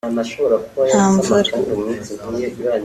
nta 0.89 1.01
mvura 1.13 1.51